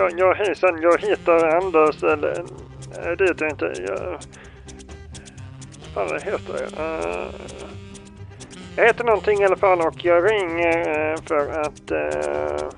[0.00, 2.44] jag, jag, hejsan, jag heter Anders eller...
[3.04, 3.72] Nej, det heter jag inte.
[3.86, 4.18] Jag...
[5.94, 6.72] Vad fan heter jag?
[6.72, 7.68] Uh, eh,
[8.76, 11.92] jag heter någonting i alla fall och jag ringer uh, för att...
[11.92, 12.68] Uh,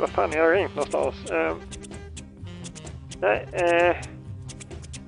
[0.00, 1.30] vad fan har jag ringt någonstans?
[1.32, 1.54] Uh,
[3.20, 3.96] nej, uh,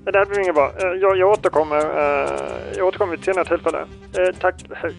[0.05, 0.73] det där blir inget bra.
[0.85, 1.87] Uh, jag, jag återkommer.
[1.87, 3.79] Uh, jag återkommer vid ett senare tillfälle.
[4.19, 4.95] Uh, tack, hej.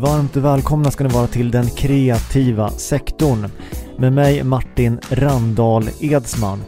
[0.00, 3.50] Varmt välkomna ska ni vara till den kreativa sektorn
[3.96, 6.62] med mig Martin Randahl Edsman.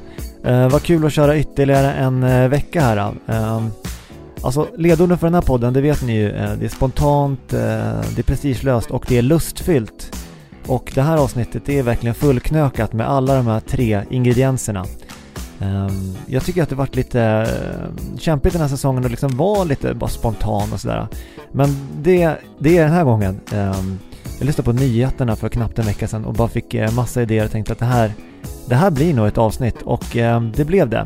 [0.45, 3.15] Eh, vad kul att köra ytterligare en eh, vecka här.
[3.27, 3.65] Eh,
[4.43, 6.30] alltså ledorden för den här podden, det vet ni ju.
[6.30, 7.59] Eh, det är spontant, eh,
[8.15, 10.16] det är prestigelöst och det är lustfyllt.
[10.66, 14.85] Och det här avsnittet det är verkligen fullknökat med alla de här tre ingredienserna.
[15.61, 19.65] Ehm, jag tycker att det varit lite ehm, kämpigt den här säsongen att liksom vara
[19.65, 21.07] lite bara spontan och sådär.
[21.53, 23.41] Men det, det är den här gången.
[23.53, 23.99] Ehm,
[24.38, 27.45] jag lyssnade på nyheterna för knappt en vecka sedan och bara fick eh, massa idéer
[27.45, 28.13] och tänkte att det här,
[28.66, 30.05] det här blir nog ett avsnitt och
[30.55, 31.05] det blev det.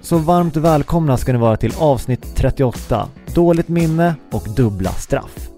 [0.00, 3.08] Så varmt välkomna ska ni vara till avsnitt 38.
[3.34, 5.48] Dåligt minne och dubbla straff.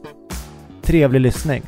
[0.83, 1.63] Trevlig lyssning.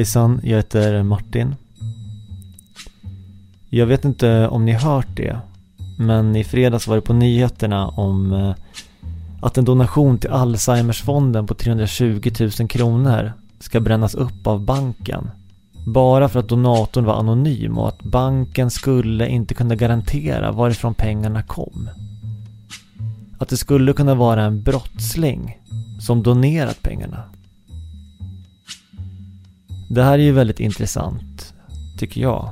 [0.00, 1.54] Hejsan, jag heter Martin.
[3.70, 5.38] Jag vet inte om ni hört det,
[5.98, 8.54] men i fredags var det på nyheterna om eh,
[9.42, 15.30] att en donation till Alzheimersfonden på 320 000 kronor ska brännas upp av banken.
[15.86, 21.42] Bara för att donatorn var anonym och att banken skulle inte kunna garantera varifrån pengarna
[21.42, 21.90] kom.
[23.38, 25.58] Att det skulle kunna vara en brottsling
[26.00, 27.24] som donerat pengarna.
[29.90, 31.54] Det här är ju väldigt intressant,
[31.98, 32.50] tycker jag.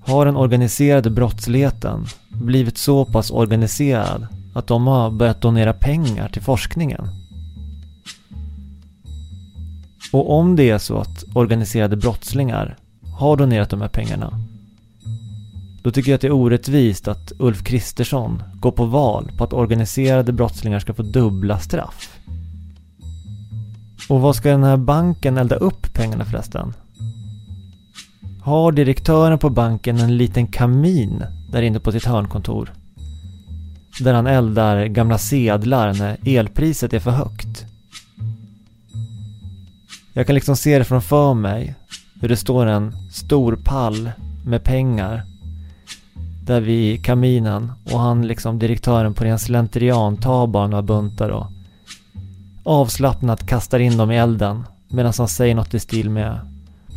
[0.00, 6.42] Har den organiserade brottsligheten blivit så pass organiserad att de har börjat donera pengar till
[6.42, 7.08] forskningen?
[10.12, 12.76] Och om det är så att organiserade brottslingar
[13.18, 14.40] har donerat de här pengarna
[15.82, 19.52] då tycker jag att det är orättvist att Ulf Kristersson går på val på att
[19.52, 22.18] organiserade brottslingar ska få dubbla straff.
[24.08, 26.74] Och vad ska den här banken elda upp pengarna förresten?
[28.42, 32.72] Har direktören på banken en liten kamin där inne på sitt hörnkontor?
[34.00, 37.64] Där han eldar gamla sedlar när elpriset är för högt.
[40.12, 41.74] Jag kan liksom se det framför mig.
[42.20, 44.10] Hur det står en stor pall
[44.46, 45.24] med pengar.
[46.46, 51.46] Där vid kaminen och han liksom direktören på ren slentrian tar bara några buntar och
[52.64, 56.40] avslappnat kastar in dem i elden medan han säger något i stil med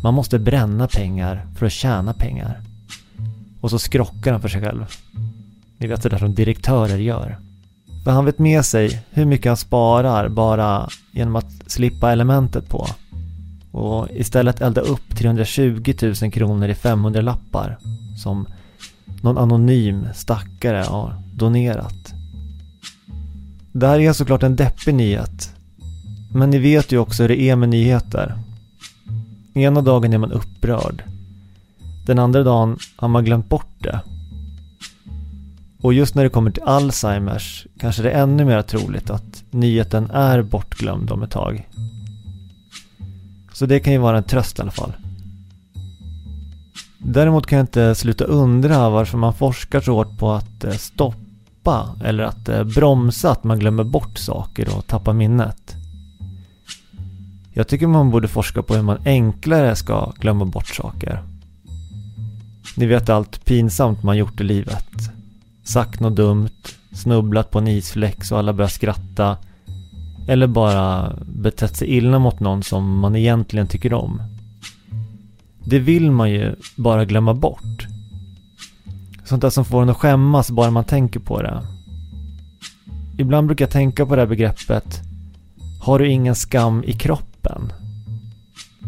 [0.02, 2.60] Man måste bränna pengar för att tjäna pengar.
[3.60, 4.86] Och så skrockar han för sig själv.
[5.78, 7.38] Ni vet det där som direktörer gör.
[8.04, 12.86] För han vet med sig hur mycket han sparar bara genom att slippa elementet på.
[13.72, 17.78] Och istället elda upp 320 000 kronor i 500 lappar
[18.22, 18.46] som
[19.22, 22.14] någon anonym stackare har donerat.
[23.72, 25.55] Det här är såklart en deppig nyhet
[26.32, 28.38] men ni vet ju också hur det är med nyheter.
[29.54, 31.04] Ena dagen är man upprörd.
[32.06, 34.00] Den andra dagen har man glömt bort det.
[35.80, 40.10] Och just när det kommer till Alzheimers kanske det är ännu mer troligt att nyheten
[40.10, 41.68] är bortglömd om ett tag.
[43.52, 44.92] Så det kan ju vara en tröst i alla fall.
[46.98, 51.96] Däremot kan jag inte sluta undra varför man forskar så hårt på att eh, stoppa
[52.04, 55.76] eller att eh, bromsa att man glömmer bort saker och tappar minnet.
[57.56, 61.22] Jag tycker man borde forska på hur man enklare ska glömma bort saker.
[62.76, 64.88] Ni vet allt pinsamt man gjort i livet.
[65.64, 66.62] Sagt något dumt,
[66.92, 69.36] snubblat på en isfläck så alla börjar skratta.
[70.28, 74.22] Eller bara betett sig illa mot någon som man egentligen tycker om.
[75.64, 77.86] Det vill man ju bara glömma bort.
[79.24, 81.62] Sånt där som får en att skämmas bara man tänker på det.
[83.18, 85.00] Ibland brukar jag tänka på det här begreppet
[85.82, 87.35] Har du ingen skam i kroppen?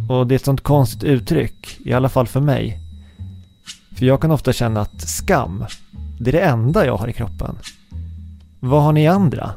[0.08, 2.80] Och det är ett sånt konstigt uttryck, i alla fall för mig.
[3.96, 5.64] För jag kan ofta känna att skam,
[6.20, 7.58] det är det enda jag har i kroppen.
[8.60, 9.50] Vad har ni andra?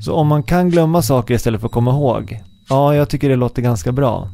[0.00, 3.36] Så om man kan glömma saker istället för att komma ihåg, ja, jag tycker det
[3.36, 4.30] låter ganska bra.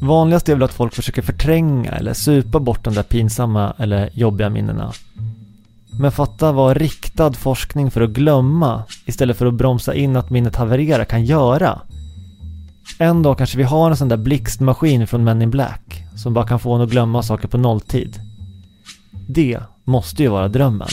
[0.00, 4.50] Vanligast är väl att folk försöker förtränga eller supa bort de där pinsamma eller jobbiga
[4.50, 4.92] minnena.
[6.02, 10.56] Men fatta vad riktad forskning för att glömma istället för att bromsa in att minnet
[10.56, 11.80] havererar kan göra.
[12.98, 16.46] En dag kanske vi har en sån där blixtmaskin från Men in Black som bara
[16.46, 18.20] kan få en att glömma saker på nolltid.
[19.28, 20.88] Det måste ju vara drömmen.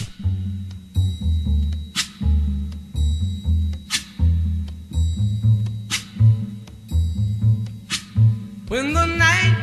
[8.70, 9.58] When the night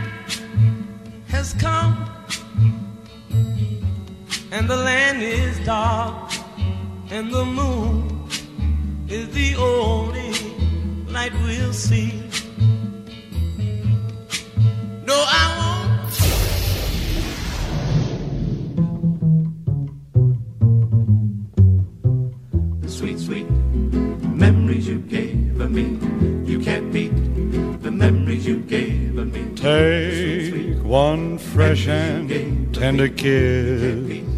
[1.31, 2.16] has come
[4.57, 6.33] and the land is dark
[7.11, 8.27] and the moon
[9.07, 10.33] is the only
[11.13, 12.23] light we'll see.
[15.05, 16.13] No, I won't.
[22.81, 23.51] the sweet, sweet
[24.45, 25.99] memories you gave of me.
[26.51, 27.15] You can't beat
[27.83, 29.55] the memories you gave of me.
[29.55, 34.36] Take one fresh and tender kiss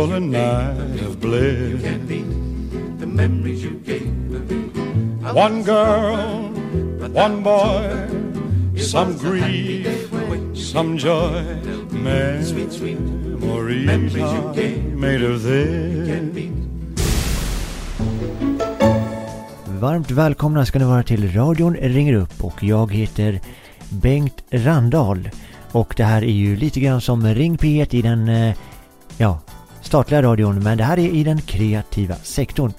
[0.00, 1.82] one a night of bliss.
[1.82, 2.24] Can't beat
[3.00, 4.38] the memories you gave me.
[5.32, 6.48] One girl,
[7.12, 8.08] one boy,
[8.76, 10.10] some grief,
[10.54, 11.44] some joy.
[12.42, 16.50] Sweet, sweet Memories you are gave made of this.
[19.80, 23.40] Varmt välkomna ska ni vara till radion ringer upp och jag heter
[23.88, 25.30] Bengt Randahl.
[25.72, 28.54] Och det här är ju lite grann som Ring P1 i den, eh,
[29.18, 29.40] ja,
[29.82, 32.72] statliga radion, men det här är i den kreativa sektorn.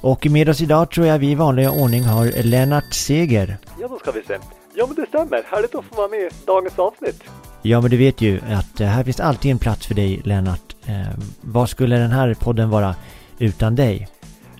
[0.00, 3.58] Och med oss idag tror jag vi i vanlig ordning har Lennart Seger.
[3.80, 4.38] Ja, då ska vi se.
[4.74, 5.42] Ja, men det stämmer.
[5.50, 7.22] Härligt att få vara med i dagens avsnitt.
[7.62, 10.76] Ja, men du vet ju att eh, här finns alltid en plats för dig, Lennart.
[10.86, 10.94] Eh,
[11.40, 12.94] vad skulle den här podden vara
[13.38, 14.08] utan dig?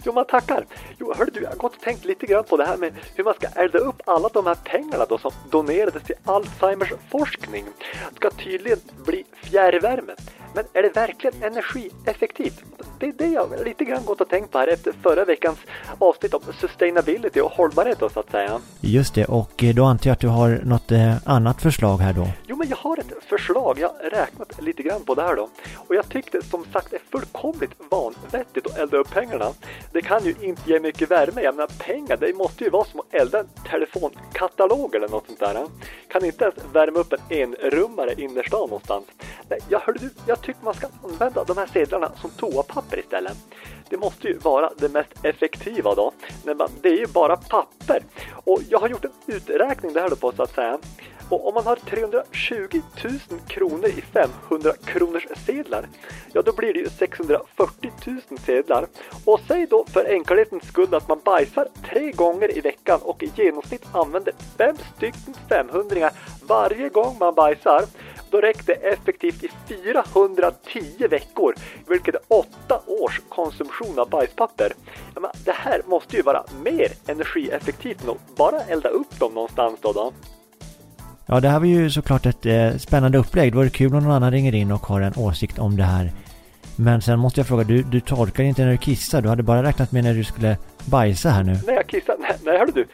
[0.07, 0.67] Jo, man tackar.
[0.99, 3.25] Jo, hörru du, jag har gått och tänkt lite grann på det här med hur
[3.25, 7.65] man ska elda upp alla de här pengarna då som donerades till Alzheimers forskning.
[8.11, 10.15] Det ska tydligen bli fjärrvärme.
[10.55, 12.76] Men är det verkligen energieffektivt?
[12.99, 15.59] Det är det jag lite grann gått och tänkt på här efter förra veckans
[15.99, 18.61] avsnitt om sustainability och hållbarhet då, så att säga.
[18.81, 22.13] Just det, och eh, då antar jag att du har något eh, annat förslag här
[22.13, 22.29] då?
[22.47, 23.79] Jo, men jag har ett förslag.
[23.79, 25.49] Jag har räknat lite grann på det här då.
[25.77, 29.53] Och jag tyckte som sagt det är fullkomligt vanvettigt att elda upp pengarna.
[29.93, 31.43] Det kan ju inte ge mycket värme.
[31.43, 35.41] Jag menar pengar, det måste ju vara som att elda en telefonkatalog eller något sånt
[35.41, 35.67] där.
[36.09, 39.05] Kan inte ens värma upp en enrummare innerstan någonstans.
[39.49, 43.37] Nej, jag hörde jag tycker man ska använda de här sedlarna som toapapper istället.
[43.91, 46.13] Det måste ju vara det mest effektiva då.
[46.45, 48.03] Men det är ju bara papper.
[48.45, 50.79] Och jag har gjort en uträkning det här då på så att säga.
[51.29, 55.89] Och om man har 320 000 kronor i 500 kronors sedlar,
[56.33, 58.87] ja då blir det ju 640 000 sedlar.
[59.25, 63.31] Och säg då för enkelhetens skull att man bajsar tre gånger i veckan och i
[63.37, 66.11] genomsnitt använder fem stycken 500
[66.49, 67.85] varje gång man bajsar.
[68.37, 71.55] Då räcker det effektivt i 410 veckor,
[71.89, 74.73] vilket är åtta års konsumtion av bajspapper.
[75.15, 79.35] Ja, men det här måste ju vara mer energieffektivt än att bara elda upp dem
[79.35, 79.93] någonstans då.
[79.93, 80.13] då.
[81.27, 83.53] Ja, det här var ju såklart ett eh, spännande upplägg.
[83.53, 86.13] Det vore kul om någon annan ringer in och har en åsikt om det här.
[86.77, 89.23] Men sen måste jag fråga, du, du torkar inte när du kissar?
[89.23, 91.59] Du hade bara räknat med när du skulle bajsa här nu.
[91.67, 92.17] När jag kissar?
[92.19, 92.87] Nej, nej hörde du.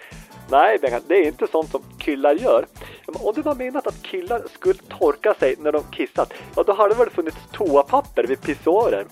[0.52, 2.66] Nej, Bengan, det är inte sånt som killar gör.
[3.06, 6.94] Om det var menat att killar skulle torka sig när de kissat, ja då hade
[6.94, 9.06] det väl funnits toapapper vid pissoarer.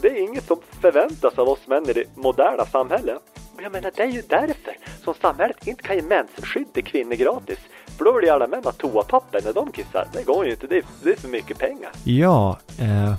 [0.00, 3.18] Det är inget som förväntas av oss män i det moderna samhället.
[3.62, 7.58] Jag menar, det är ju därför som samhället inte kan ge mensskydd till kvinnor gratis.
[7.98, 10.06] För då vill ju alla män ha toapapper när de kissar.
[10.12, 11.90] Det går ju inte, det är, det är för mycket pengar.
[12.04, 13.14] Ja, eh,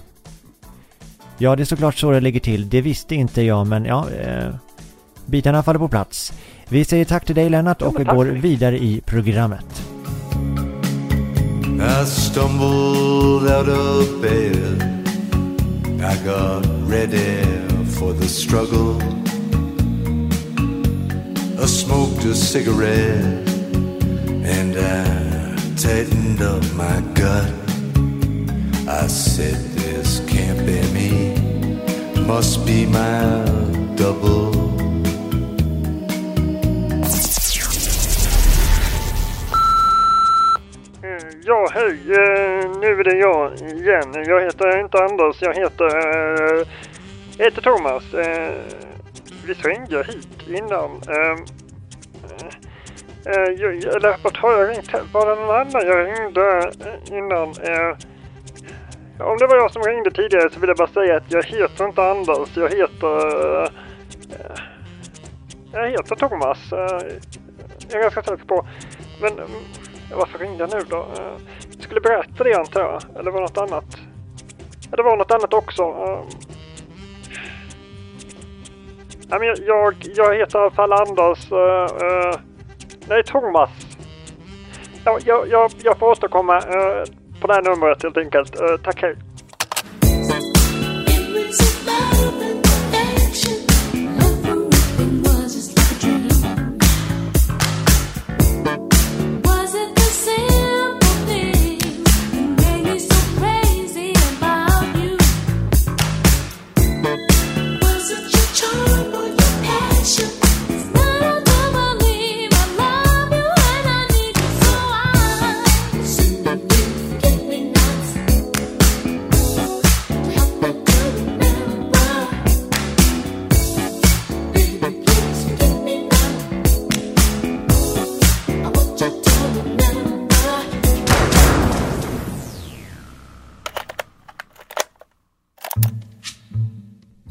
[1.38, 2.70] ja det är såklart så det ligger till.
[2.70, 4.55] Det visste inte jag, men ja, eh,
[5.25, 6.34] bitarna faller på plats.
[6.69, 9.81] Vi säger tack till dig Lennart och men tack går vidare i programmet.
[11.79, 14.81] I stumbled out of bed.
[16.00, 17.43] I got ready
[18.00, 19.01] for the struggle.
[21.63, 23.50] I smoked a cigarette
[24.45, 27.53] and I tightened up my gut.
[28.88, 31.36] I said, This can't be me,
[32.27, 33.45] must be my
[33.95, 34.75] double.
[41.47, 41.99] Ja, hej.
[42.11, 44.23] Eh, nu är det jag igen.
[44.27, 46.67] Jag heter inte Anders, jag heter, eh,
[47.37, 48.13] heter Thomas.
[48.13, 48.51] Eh,
[49.45, 50.91] vi ringde hit innan.
[50.91, 51.45] Ehm,
[53.25, 55.13] eh, eh, jag, eller vart har jag ringt?
[55.13, 56.71] Var det någon annan jag ringde
[57.11, 57.49] innan?
[57.49, 57.97] Eh,
[59.27, 61.85] om det var jag som ringde tidigare så vill jag bara säga att jag heter
[61.85, 62.57] inte Anders.
[62.57, 63.63] Jag heter...
[63.63, 63.69] eh,
[65.73, 66.71] jag heter Thomas.
[66.71, 67.07] Eh,
[67.89, 68.67] jag är ganska säker på.
[69.21, 69.31] Men
[70.12, 71.07] varför ringde jag nu då?
[71.71, 73.19] Jag skulle berätta det antar jag.
[73.19, 73.97] Eller var det något annat?
[74.91, 75.83] Ja, det var något annat också.
[75.83, 76.19] Eh,
[79.27, 81.51] nej, men jag, jag, heter i alla fall Anders.
[81.51, 82.39] Eh,
[83.07, 83.69] nej, Thomas.
[85.05, 86.62] Ja, jag, jag, jag får återkomma
[87.41, 88.55] på det här numret helt enkelt.
[88.83, 89.15] Tack, hej.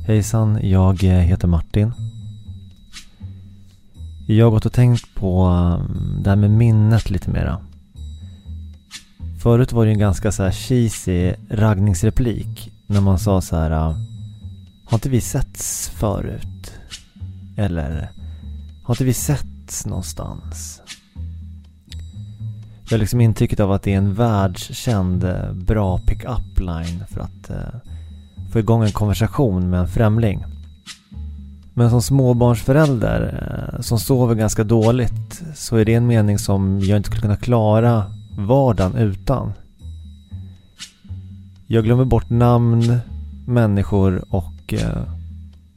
[0.06, 1.92] Hejsan, jag eh, heter Martin.
[4.26, 7.60] Jag har gått och tänkt på mm, det här med minnet lite mera.
[9.42, 13.70] Förut var det ju en ganska så här cheesy raggningsreplik när man sa så här
[13.70, 13.96] äh,
[14.84, 16.72] Har inte vi setts förut?
[17.56, 18.10] Eller
[18.82, 20.82] Har inte vi setts någonstans?
[22.84, 27.20] Jag har liksom intrycket av att det är en världskänd eh, bra pick-up line för
[27.20, 27.93] att eh,
[28.54, 30.44] få igång en konversation med en främling.
[31.74, 33.20] Men som småbarnsförälder
[33.74, 37.36] eh, som sover ganska dåligt så är det en mening som jag inte skulle kunna
[37.36, 38.04] klara
[38.38, 39.52] vardagen utan.
[41.66, 42.98] Jag glömmer bort namn,
[43.46, 45.02] människor och eh,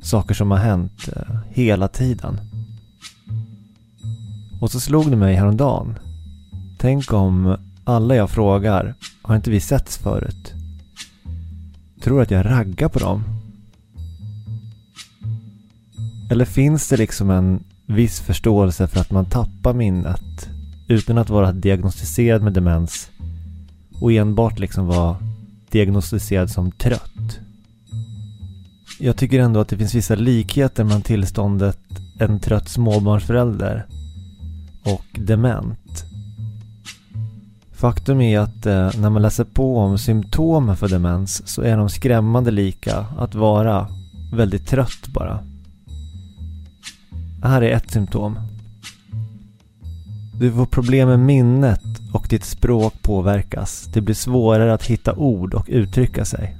[0.01, 2.39] saker som har hänt eh, hela tiden.
[4.61, 5.99] Och så slog det mig häromdagen.
[6.79, 10.56] Tänk om alla jag frågar, har inte vi setts förut?
[12.07, 13.23] Tror att jag raggar på dem?
[16.29, 20.49] Eller finns det liksom en viss förståelse för att man tappar minnet
[20.87, 23.09] utan att vara diagnostiserad med demens
[24.01, 25.17] och enbart liksom vara
[25.69, 27.39] diagnostiserad som trött?
[28.99, 31.79] Jag tycker ändå att det finns vissa likheter mellan tillståndet
[32.19, 33.85] en trött småbarnsförälder
[34.83, 36.06] och dement.
[37.77, 41.89] Faktum är att eh, när man läser på om symptomen för demens så är de
[41.89, 43.87] skrämmande lika att vara
[44.33, 45.39] väldigt trött bara.
[47.43, 48.39] Här är ett symptom.
[50.39, 53.89] Du får problem med minnet och ditt språk påverkas.
[53.93, 56.57] Det blir svårare att hitta ord och uttrycka sig.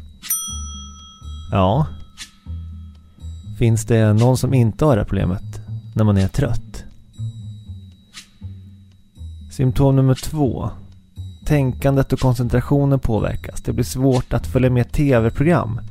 [1.52, 1.88] Ja.
[3.60, 5.62] Finns det någon som inte har det här problemet
[5.96, 6.84] när man är trött?
[9.52, 10.70] Symptom nummer två.
[11.48, 13.62] Tänkandet och koncentrationen påverkas.
[13.62, 15.82] Det blir svårt att följa med tv-program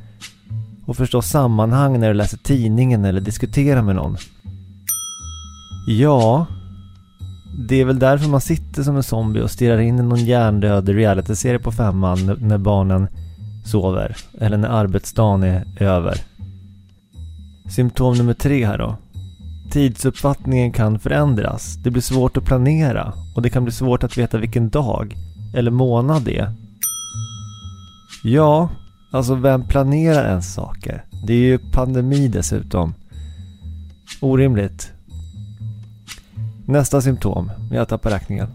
[0.87, 4.17] och förstå sammanhang när du läser tidningen eller diskuterar med någon.
[5.89, 6.47] Ja,
[7.69, 10.89] det är väl därför man sitter som en zombie och stirrar in i någon hjärndöd
[10.89, 13.09] realityserie på femman när barnen
[13.65, 16.21] sover eller när arbetsdagen är över.
[17.71, 18.97] Symptom nummer tre här då.
[19.71, 21.77] Tidsuppfattningen kan förändras.
[21.77, 25.17] Det blir svårt att planera och det kan bli svårt att veta vilken dag
[25.57, 26.53] eller månad det är.
[28.25, 28.69] Ja,
[29.13, 31.05] alltså vem planerar ens saker?
[31.27, 32.95] Det är ju pandemi dessutom.
[34.21, 34.93] Orimligt.
[36.67, 38.49] Nästa symptom, jag tappar räkningen.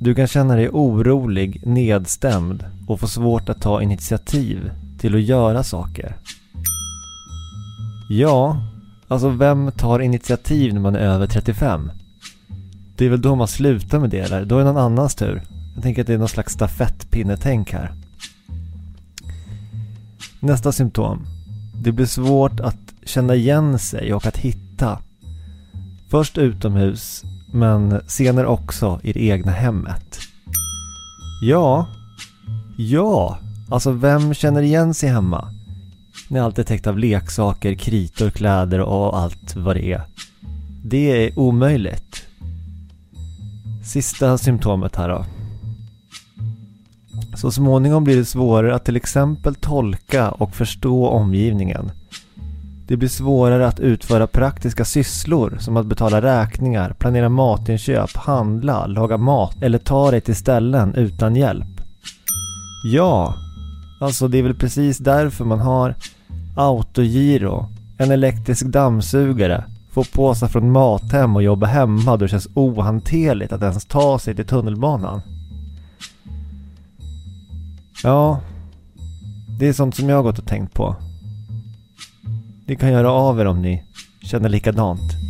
[0.00, 5.62] Du kan känna dig orolig, nedstämd och få svårt att ta initiativ till att göra
[5.62, 6.16] saker.
[8.08, 8.62] Ja,
[9.08, 11.90] alltså vem tar initiativ när man är över 35?
[12.96, 14.44] Det är väl då man slutar med det eller?
[14.44, 15.42] Då är det någon annans tur.
[15.80, 17.92] Jag tänker att det är någon slags stafettpinnetänk här.
[20.40, 21.26] Nästa symptom.
[21.82, 24.98] Det blir svårt att känna igen sig och att hitta.
[26.10, 30.18] Först utomhus, men senare också i det egna hemmet.
[31.42, 31.88] Ja,
[32.78, 33.38] ja,
[33.70, 35.54] alltså vem känner igen sig hemma?
[36.28, 40.02] När allt är täckt av leksaker, kritor, kläder och allt vad det är.
[40.84, 42.26] Det är omöjligt.
[43.84, 45.24] Sista symptomet här då.
[47.40, 51.90] Så småningom blir det svårare att till exempel tolka och förstå omgivningen.
[52.88, 59.18] Det blir svårare att utföra praktiska sysslor som att betala räkningar, planera matinköp, handla, laga
[59.18, 61.80] mat eller ta dig till ställen utan hjälp.
[62.92, 63.34] Ja,
[64.00, 65.94] alltså det är väl precis därför man har
[66.56, 67.66] autogiro,
[67.98, 73.62] en elektrisk dammsugare, få påsar från Mathem och jobba hemma då det känns ohanterligt att
[73.62, 75.22] ens ta sig till tunnelbanan.
[78.02, 78.40] Ja,
[79.58, 80.96] det är sånt som jag har gått och tänkt på.
[82.66, 83.84] Ni kan göra av er om ni
[84.22, 85.29] känner likadant.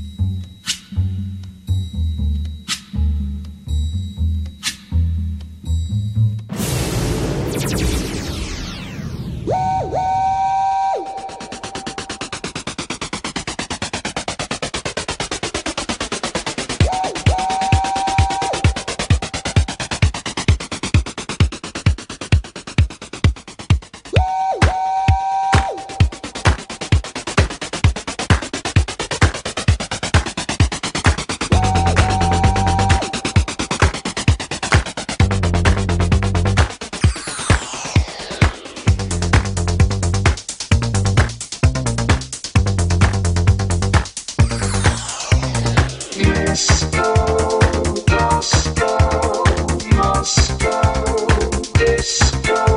[52.21, 52.70] A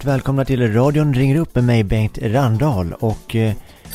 [0.00, 3.52] Varmt välkomna till radion ringer upp med mig Bengt Randahl och eh,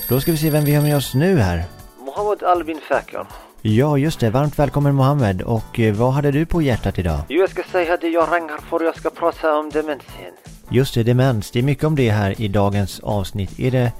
[0.09, 1.63] då ska vi se vem vi har med oss nu här.
[2.05, 3.25] Mohammed Albin Fakir.
[3.61, 4.29] Ja, just det.
[4.29, 5.41] Varmt välkommen Mohammed.
[5.41, 7.19] Och eh, vad hade du på hjärtat idag?
[7.29, 10.33] Jo, jag ska säga att jag ringer för jag ska prata om demensen.
[10.69, 11.51] Just det, demens.
[11.51, 13.59] Det är mycket om det här i dagens avsnitt.
[13.59, 13.91] Är det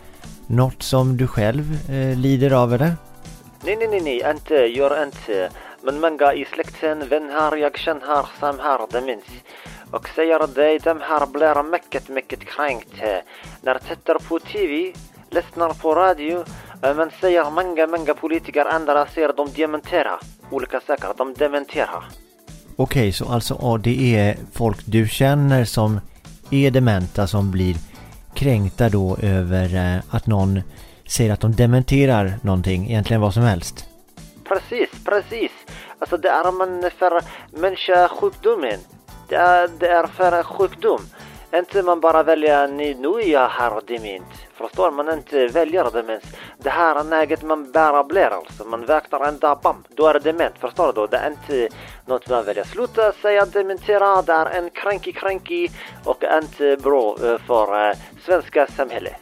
[0.47, 2.93] något som du själv eh, lider av eller?
[3.63, 5.49] Nej, nej, nej, nej, inte, gör inte.
[5.81, 9.23] Men många i släkten, vänner jag känner som har demens.
[9.91, 12.93] Och säger det, de här blir mycket, mycket kränkt.
[13.61, 14.93] När tittar på TV,
[15.29, 16.43] lyssnar på radio,
[16.83, 20.19] eh, men säger många, många politiker, andra säger de dementerar
[20.49, 22.03] olika saker, de dementerar.
[22.75, 25.99] Okej, så alltså ja, det är folk du känner som
[26.51, 27.75] är dementa som blir
[28.33, 30.61] kränkta då över eh, att någon
[31.07, 33.85] säger att de dementerar någonting, egentligen vad som helst.
[34.43, 35.51] Precis, precis.
[35.99, 37.21] Alltså det är man för
[37.59, 38.69] människosjukdomen.
[38.69, 38.94] Det är,
[39.29, 41.01] det är för en sjukdom.
[41.53, 44.25] Inte man bara väljer ni nu är jag har dement.
[44.53, 46.23] Förstår man inte väljer demens.
[46.63, 48.65] Det här är något man bara blir alltså.
[48.65, 50.55] Man vaknar en dag, bam, då är det dement.
[50.59, 51.07] Förstår du?
[51.07, 52.63] Det är inte något man väljer.
[52.63, 54.21] Sluta säga dementera.
[54.21, 55.67] Det är en cranky cranky
[56.03, 59.13] och inte bra eh, för eh, svenska samhället.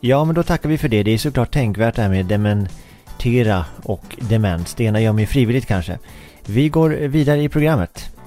[0.00, 1.02] Ja, men då tackar vi för det.
[1.02, 4.74] Det är såklart tänkvärt det här med dementera och demens.
[4.74, 5.98] Det ena gör man ju frivilligt kanske.
[6.46, 8.17] Vi går vidare i programmet.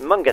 [0.00, 0.32] Många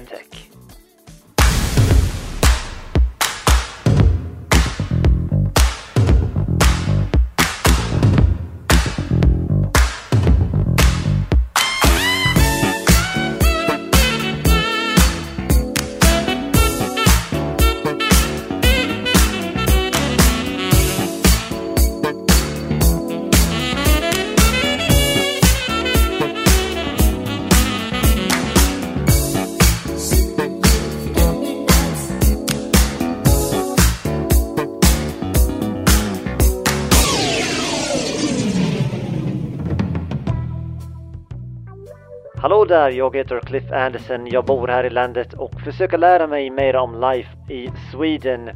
[42.84, 44.28] där, jag heter Cliff Anderson.
[44.28, 48.50] Jag bor här i landet och försöker lära mig mer om life i Sweden.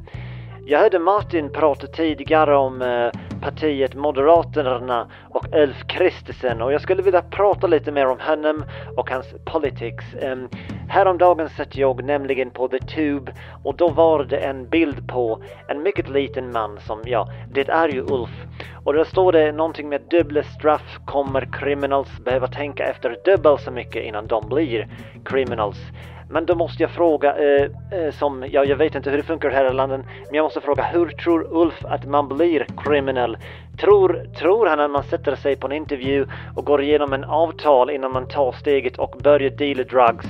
[0.69, 3.09] Jag hörde Martin prata tidigare om eh,
[3.41, 8.63] partiet Moderaterna och Ulf Kristersson och jag skulle vilja prata lite mer om honom
[8.95, 10.05] och hans politics.
[10.21, 10.49] Ehm,
[10.89, 15.83] häromdagen satt jag nämligen på The Tube och då var det en bild på en
[15.83, 18.45] mycket liten man som, ja, det är ju Ulf.
[18.83, 23.71] Och då står det någonting med dubbla straff kommer criminals behöva tänka efter dubbelt så
[23.71, 24.87] mycket innan de blir
[25.25, 25.79] criminals.
[26.29, 29.49] Men då måste jag fråga, eh, eh, som, ja, jag vet inte hur det funkar
[29.49, 33.37] här i landet, men jag måste fråga, hur tror Ulf att man blir kriminell?
[33.79, 37.89] Tror, tror han att man sätter sig på en intervju och går igenom en avtal
[37.89, 40.27] innan man tar steget och börjar deala drugs?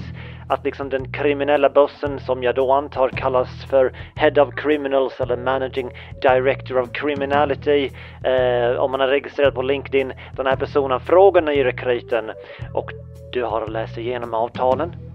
[0.49, 5.37] Att liksom den kriminella bossen som jag då antar kallas för Head of Criminals eller
[5.37, 7.91] Managing Director of Criminality
[8.23, 10.13] eh, om man är registrerad på LinkedIn.
[10.35, 12.31] Den här personen frågar ny rekryten
[12.73, 12.91] och
[13.31, 15.06] du har läst igenom avtalen?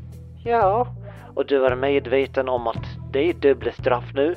[0.44, 0.86] Ja.
[1.34, 4.34] Och du är medveten om att det är dubbla straff nu?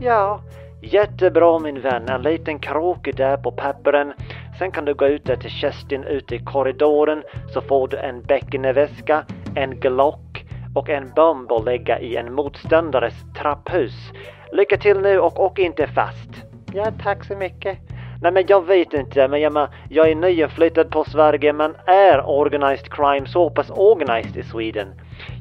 [0.00, 0.40] Ja.
[0.82, 4.12] Jättebra min vän, en liten kråka där på papperen.
[4.58, 8.22] Sen kan du gå ut där till Kerstin ute i korridoren så får du en
[8.22, 14.12] bäckeneväska, en glock och en bomb att lägga i en motståndares trapphus.
[14.52, 16.30] Lycka till nu och åk inte fast.
[16.72, 17.78] Ja, tack så mycket.
[18.22, 22.28] Nej men jag vet inte, men jag, men, jag är nyinflyttad på Sverige men är
[22.28, 24.88] organized crime så pass organized i Sweden?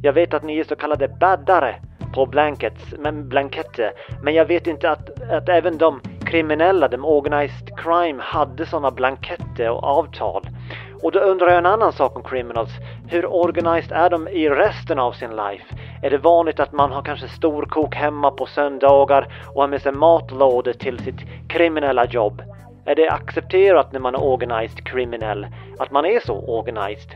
[0.02, 1.76] Jag vet att ni är så kallade baddare
[2.14, 3.92] på blankets, men blanketter,
[4.22, 9.70] men jag vet inte att, att även de kriminella, de organized crime, hade sådana blanketter
[9.70, 10.48] och avtal.
[11.02, 12.72] Och då undrar jag en annan sak om criminals.
[13.08, 15.76] Hur organized är de i resten av sin life?
[16.02, 19.92] Är det vanligt att man har kanske storkok hemma på söndagar och har med sig
[19.92, 22.42] matlådor till sitt kriminella jobb?
[22.86, 25.48] Är det accepterat när man är organized kriminell
[25.80, 27.12] att man är så organized?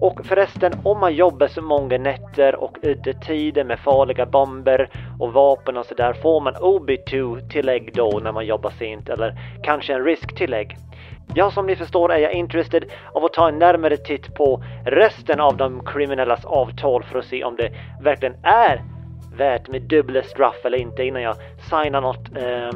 [0.00, 5.32] Och förresten, om man jobbar så många nätter och udda tider med farliga bomber och
[5.32, 10.76] vapen och sådär, får man OB2-tillägg då när man jobbar sent eller kanske en risktillägg?
[11.34, 15.40] Ja, som ni förstår är jag intresserad av att ta en närmare titt på resten
[15.40, 18.82] av de kriminellas avtal för att se om det verkligen är
[19.36, 21.36] värt med dubbla straff eller inte innan jag
[21.70, 22.70] signar något eh,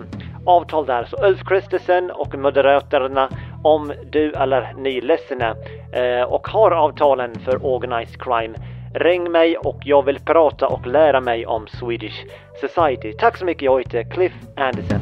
[0.46, 1.04] avtal där.
[1.04, 3.28] Så Ulf Kristersson och Moderaterna,
[3.62, 5.56] om du eller ni lyssnar
[5.92, 8.54] eh, och har avtalen för organized crime,
[8.94, 12.24] ring mig och jag vill prata och lära mig om Swedish
[12.60, 13.12] Society.
[13.12, 15.00] Tack så mycket, jag heter Cliff Anderson.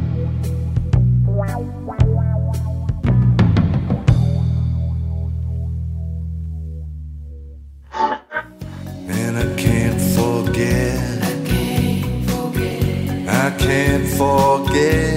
[9.11, 11.11] And I can't forget.
[13.33, 15.10] I can't forget.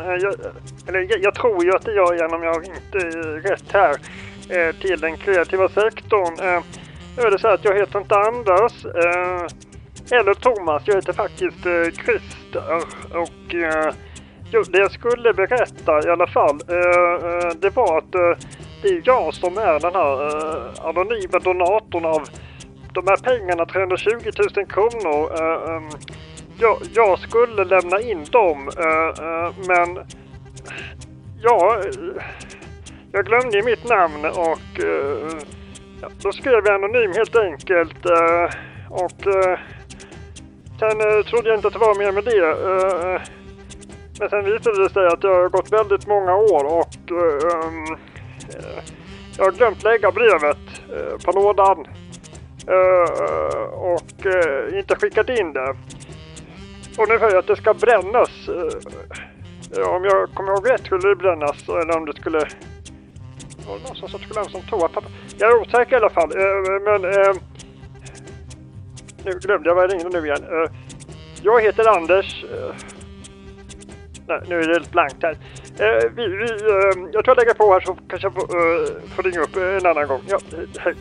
[0.00, 0.34] Eh, jag
[0.88, 3.72] eller jag, jag tror ju att det är jag igen om jag har är rätt
[3.72, 3.96] här
[4.48, 6.48] eh, till den kreativa sektorn.
[6.48, 6.62] Eh,
[7.16, 10.82] Nu är det så här att jag heter inte Anders eh, eller Thomas.
[10.86, 12.76] Jag heter faktiskt eh, Christer.
[13.14, 13.94] Och eh,
[14.50, 18.46] jo, det jag skulle berätta i alla fall, eh, eh, det var att eh,
[18.82, 22.22] det är jag som är den här eh, anonyma donatorn av
[22.92, 24.10] de här pengarna, 320
[24.56, 25.32] 000 kronor.
[25.38, 25.88] Eh, ehm,
[26.60, 30.06] jag, jag skulle lämna in dem, eh, eh, men
[31.42, 32.22] ja, eh,
[33.12, 34.84] jag glömde ju mitt namn och
[36.00, 38.06] ja, då skrev jag anonym helt enkelt.
[38.90, 39.20] och
[40.78, 42.56] sen trodde jag inte att det var mer med det.
[44.20, 46.94] men sen visade det sig att det har gått väldigt många år och
[49.36, 50.82] jag har glömt lägga brevet
[51.24, 51.86] på lådan.
[53.72, 54.26] Och
[54.78, 55.74] inte skickat in det.
[56.98, 58.48] Och nu hör jag att det ska brännas.
[58.48, 58.78] Eh,
[59.76, 62.38] ja, om jag kommer ihåg rätt skulle det brännas eller om det skulle...
[62.38, 65.10] Var det någonstans att det skulle ha som toapapper?
[65.38, 66.30] Jag är osäker i alla fall.
[66.30, 67.04] Eh, men...
[67.04, 67.34] Eh,
[69.24, 70.68] nu glömde jag vad jag ringde nu igen.
[71.42, 72.44] Jag heter Anders.
[74.26, 75.36] Nej, nu är det helt blankt här.
[76.16, 76.46] Vi, vi,
[77.12, 78.34] jag tror jag lägger på här så kanske jag
[79.14, 80.20] får ringa upp en annan gång.
[80.28, 80.38] Ja,
[80.78, 80.94] hej.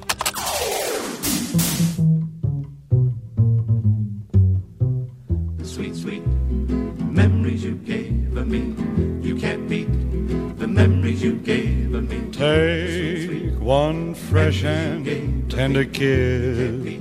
[12.07, 16.97] Take one fresh and tender kiss.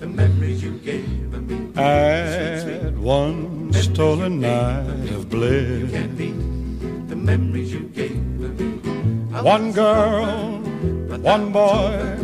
[0.00, 1.06] The memories you gave
[1.48, 1.70] me.
[1.76, 5.92] Add one stolen night of bliss.
[5.92, 8.66] The memories you gave me.
[9.42, 10.58] One girl,
[11.22, 12.18] one boy,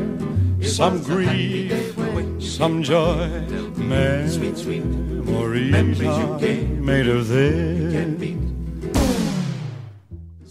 [0.60, 1.94] some grief,
[2.40, 3.28] some joy,
[3.76, 4.66] memories
[5.28, 8.31] or even made of this.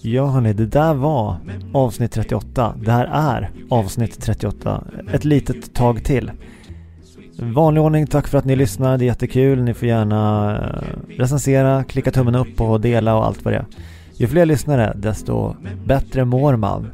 [0.04, 1.38] Ja hörni, det där var
[1.74, 2.76] avsnitt 38.
[2.86, 4.84] Det här är avsnitt 38.
[5.14, 6.32] Ett litet tag till.
[7.40, 8.98] Vanlig ordning, tack för att ni lyssnar.
[8.98, 9.64] Det är jättekul.
[9.64, 13.66] Ni får gärna eh, recensera, klicka tummen upp och dela och allt vad det är.
[14.14, 16.92] Ju fler lyssnare, desto bättre mår man.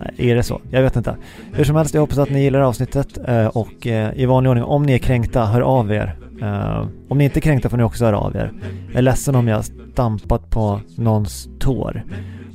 [0.00, 0.60] Eh, är det så?
[0.70, 1.16] Jag vet inte.
[1.52, 4.82] Hur som helst, jag hoppas att ni gillar avsnittet eh, och i vanlig ordning, om
[4.82, 6.19] ni är kränkta, hör av er.
[6.42, 8.52] Eh, Om ni inte är kränkta får ni också höra av er.
[8.88, 12.02] Jag är ledsen om jag har stampat på någons tår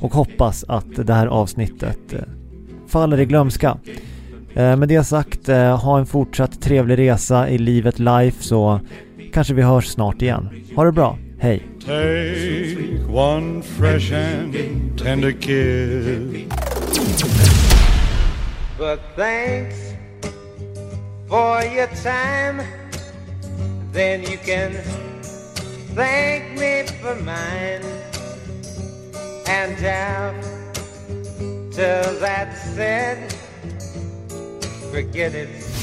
[0.01, 2.19] och hoppas att det här avsnittet eh,
[2.87, 3.77] faller i glömska.
[4.55, 5.47] Eh, Med det sagt,
[5.81, 8.79] ha en fortsatt trevlig resa i livet life så
[9.33, 10.49] kanske vi hörs snart igen.
[10.75, 11.63] Ha det bra, hej!
[11.85, 14.55] Take one fresh and
[15.03, 16.45] tender kiss.
[18.77, 19.75] But thanks
[21.29, 22.84] for your time.
[23.95, 24.73] Then you can
[25.95, 27.81] thank me for mine.
[29.47, 30.83] And after
[32.19, 33.31] that's said,
[34.91, 35.74] forget it.